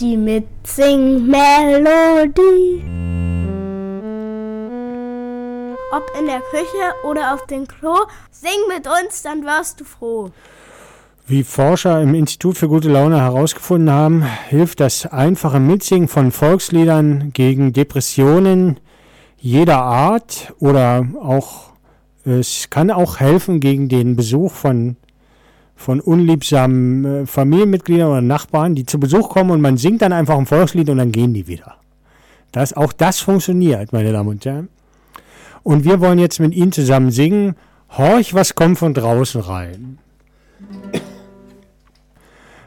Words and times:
Die 0.00 0.16
Mitsing-Melodie. 0.16 2.84
Ob 5.90 6.12
in 6.18 6.26
der 6.26 6.40
Küche 6.50 6.94
oder 7.04 7.34
auf 7.34 7.46
dem 7.46 7.66
Klo, 7.66 7.94
sing 8.30 8.50
mit 8.68 8.86
uns, 8.86 9.22
dann 9.22 9.44
wirst 9.44 9.80
du 9.80 9.84
froh. 9.84 10.30
Wie 11.26 11.42
Forscher 11.42 12.00
im 12.00 12.14
Institut 12.14 12.56
für 12.56 12.68
gute 12.68 12.88
Laune 12.88 13.20
herausgefunden 13.20 13.90
haben, 13.90 14.24
hilft 14.48 14.80
das 14.80 15.06
einfache 15.06 15.60
Mitsingen 15.60 16.08
von 16.08 16.30
Volksliedern 16.30 17.32
gegen 17.32 17.72
Depressionen 17.72 18.78
jeder 19.36 19.82
Art 19.82 20.54
oder 20.58 21.06
auch 21.20 21.70
es 22.24 22.70
kann 22.70 22.90
auch 22.90 23.20
helfen 23.20 23.58
gegen 23.58 23.88
den 23.88 24.14
Besuch 24.14 24.52
von, 24.52 24.96
von 25.78 26.00
unliebsamen 26.00 27.04
äh, 27.04 27.26
Familienmitgliedern 27.26 28.10
oder 28.10 28.20
Nachbarn, 28.20 28.74
die 28.74 28.84
zu 28.84 28.98
Besuch 28.98 29.28
kommen 29.28 29.52
und 29.52 29.60
man 29.60 29.76
singt 29.76 30.02
dann 30.02 30.12
einfach 30.12 30.36
ein 30.36 30.44
Volkslied 30.44 30.90
und 30.90 30.98
dann 30.98 31.12
gehen 31.12 31.32
die 31.32 31.46
wieder. 31.46 31.76
Das, 32.50 32.72
auch 32.72 32.92
das 32.92 33.20
funktioniert, 33.20 33.92
meine 33.92 34.12
Damen 34.12 34.28
und 34.28 34.44
Herren. 34.44 34.68
Und 35.62 35.84
wir 35.84 36.00
wollen 36.00 36.18
jetzt 36.18 36.40
mit 36.40 36.52
Ihnen 36.52 36.72
zusammen 36.72 37.12
singen, 37.12 37.54
Horch, 37.96 38.34
was 38.34 38.56
kommt 38.56 38.78
von 38.78 38.92
draußen 38.92 39.40
rein. 39.40 39.98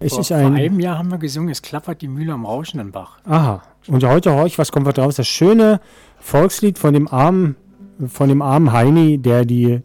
Es 0.00 0.12
vor, 0.12 0.20
ist 0.20 0.32
ein, 0.32 0.48
vor 0.48 0.56
einem 0.56 0.80
Jahr 0.80 0.98
haben 0.98 1.10
wir 1.10 1.18
gesungen, 1.18 1.50
es 1.50 1.62
klappert 1.62 2.02
die 2.02 2.08
Mühle 2.08 2.32
am 2.32 2.44
rauschenden 2.44 2.90
Bach. 2.90 3.18
Aha. 3.24 3.62
Und 3.86 4.04
heute 4.04 4.32
Horch, 4.34 4.58
was 4.58 4.72
kommt 4.72 4.84
von 4.84 4.94
draußen? 4.94 5.18
Das 5.18 5.28
schöne 5.28 5.80
Volkslied 6.18 6.76
von 6.76 6.92
dem 6.92 7.06
armen, 7.06 7.54
von 8.08 8.28
dem 8.28 8.42
armen 8.42 8.72
Heini, 8.72 9.16
der 9.18 9.44
die, 9.44 9.82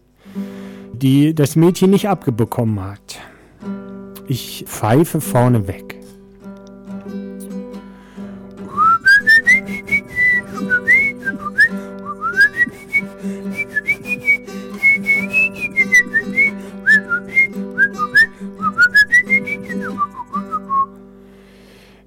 die 1.02 1.34
das 1.34 1.56
Mädchen 1.56 1.90
nicht 1.90 2.08
abbekommen 2.08 2.80
hat. 2.80 3.18
Ich 4.28 4.64
pfeife 4.66 5.20
vorne 5.20 5.66
weg. 5.66 5.96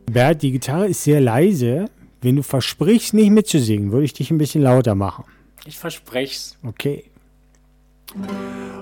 Bert, 0.10 0.42
die 0.42 0.52
Gitarre 0.52 0.88
ist 0.88 1.04
sehr 1.04 1.20
leise. 1.20 1.90
Wenn 2.22 2.38
du 2.38 2.44
versprichst, 2.44 3.14
nicht 3.14 3.32
mitzusingen, 3.32 3.92
würde 3.92 4.06
ich 4.06 4.14
dich 4.14 4.32
ein 4.32 4.38
bisschen 4.38 4.64
lauter 4.64 4.96
machen. 4.96 5.26
Ich 5.66 5.78
versprech's. 5.78 6.58
Okay. 6.64 7.04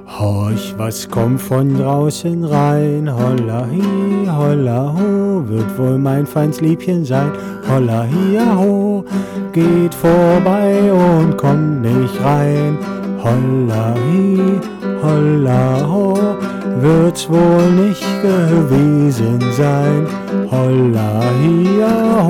Horch, 0.06 0.76
was 0.78 1.10
kommt 1.10 1.42
von 1.42 1.78
draußen 1.78 2.44
rein? 2.44 3.10
Holla 3.10 3.66
hi, 3.72 4.28
holla 4.28 4.94
ho, 4.94 5.44
wird 5.48 5.78
wohl 5.78 5.98
mein 5.98 6.26
feins 6.28 6.60
Liebchen 6.60 7.06
sein. 7.06 7.32
Holla 7.70 8.06
hi, 8.12 8.38
ho, 8.56 9.06
geht 9.54 9.94
vorbei 9.96 10.92
und 10.92 11.38
kommt 11.38 11.82
nicht 11.82 12.22
rein. 12.24 12.78
Holla 13.24 13.96
hi, 13.96 14.60
holla 15.02 15.88
ho, 15.88 16.14
wird's 16.82 17.30
wohl 17.30 17.72
nicht 17.72 18.06
gewesen 18.22 19.40
sein. 19.58 20.06
Holla 20.52 21.24
hi. 21.40 22.23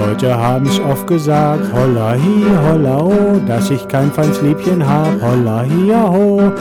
Leute 0.00 0.34
haben's 0.34 0.80
oft 0.80 1.06
gesagt, 1.06 1.72
holla 1.74 2.12
hi, 2.12 2.44
holla 2.66 2.96
ho, 2.96 3.40
dass 3.46 3.70
ich 3.70 3.86
kein 3.86 4.10
feins 4.10 4.40
Liebchen 4.40 4.86
hab, 4.86 5.20
holla 5.20 5.64
hi, 5.68 5.92
ho. 5.92 6.52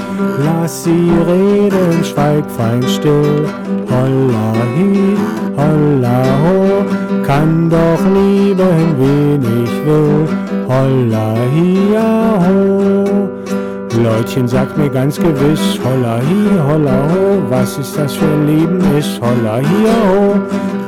Lass 0.43 0.83
sie 0.83 1.09
reden, 1.27 2.03
schweig 2.03 2.43
fein 2.57 2.83
still, 2.83 3.47
holla 3.89 4.53
hi, 4.75 5.17
holla 5.55 6.23
ho. 6.43 7.23
Kann 7.25 7.69
doch 7.69 8.03
lieben, 8.13 8.95
wen 8.99 9.41
ich 9.63 9.85
will, 9.85 10.27
holla 10.67 11.35
hi, 11.53 11.95
ho. 11.95 12.78
Leutchen, 14.03 14.47
sagt 14.47 14.77
mir 14.77 14.89
ganz 14.89 15.17
gewiss, 15.17 15.79
holla 15.83 16.17
hi, 16.17 16.59
holla 16.67 17.03
ho, 17.11 17.41
was 17.49 17.77
ist 17.77 17.97
das 17.97 18.13
für 18.13 18.25
ein 18.25 18.47
Leben 18.47 18.79
ist, 18.97 19.19
holla 19.21 19.57
hi, 19.57 19.63
ho. 19.63 20.39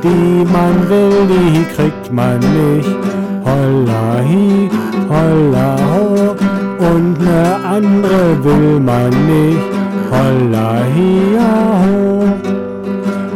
Die 0.02 0.44
man 0.50 0.88
will, 0.88 1.26
die 1.28 1.64
kriegt 1.74 2.12
man 2.12 2.38
nicht, 2.38 2.88
holla 3.44 4.22
hi, 4.26 4.70
holla 5.08 5.76
ho. 5.92 6.34
Und 6.94 7.20
ne 7.20 7.56
andere 7.64 8.42
will 8.42 8.80
man 8.80 9.10
nicht, 9.10 9.60
holla 10.10 10.78
hi, 10.94 11.36
ho. 11.38 12.24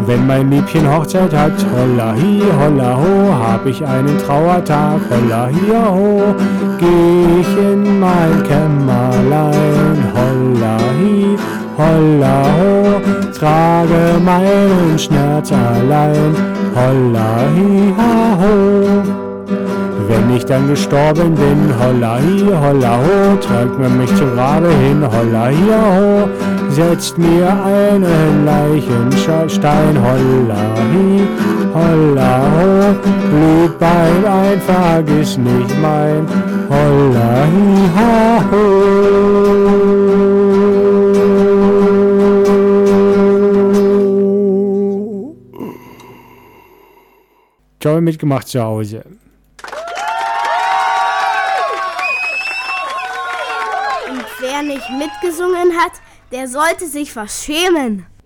Wenn 0.07 0.27
mein 0.27 0.51
Liebchen 0.51 0.89
Hochzeit 0.89 1.35
hat, 1.35 1.67
holla 1.75 2.13
hi, 2.13 2.41
holla 2.61 2.97
ho, 2.97 3.35
hab 3.45 3.67
ich 3.67 3.85
einen 3.85 4.17
Trauertag, 4.19 5.01
holla 5.11 5.49
hi, 5.49 5.73
ho, 5.75 6.35
geh 6.79 7.41
ich 7.41 7.59
in 7.59 7.99
mein 7.99 8.43
Kämmerlein, 8.45 8.66
trage 13.47 14.21
meinen 14.25 14.99
Schmerz 14.99 15.53
allein, 15.53 16.35
holla 16.75 17.29
hi, 17.55 17.95
ho. 18.41 18.55
Wenn 20.09 20.37
ich 20.37 20.45
dann 20.45 20.69
gestorben 20.69 21.35
bin, 21.35 21.61
holla 21.81 22.19
hi, 22.19 22.45
holla 22.65 22.95
ho, 23.05 23.37
trägt 23.47 23.79
man 23.79 23.99
mich 23.99 24.15
zum 24.17 24.35
Grabe 24.35 24.71
hin, 24.85 25.01
holla 25.15 25.45
hi, 25.47 25.71
ho, 25.85 26.29
setzt 26.71 27.19
mir 27.19 27.49
einen 27.65 28.45
Leichenstein, 28.45 29.95
holla 30.07 30.63
hi, 30.91 31.23
holla 31.79 32.33
ho, 32.55 32.97
Blutbein 33.31 34.23
einfach 34.45 35.05
ist 35.21 35.39
nicht 35.39 35.75
mein, 35.81 36.27
holla 36.69 37.29
hi, 37.53 37.91
ha, 37.97 38.45
ho. 38.51 38.96
Toll 47.87 48.01
mitgemacht 48.01 48.49
zu 48.49 48.61
Hause. 48.61 49.05
wer 54.41 54.63
nicht 54.63 54.91
mitgesungen 54.91 55.77
hat, 55.79 55.93
der 56.33 56.49
sollte 56.49 56.89
sich 56.89 57.15
was 57.15 57.45
schämen. 57.45 58.07